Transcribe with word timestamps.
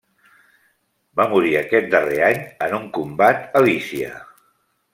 Va 1.19 1.27
morir 1.33 1.51
aquest 1.59 1.91
darrer 1.93 2.17
any 2.31 2.41
en 2.69 2.75
un 2.81 2.89
combat 2.99 3.47
a 3.61 3.65
Lícia. 3.69 4.13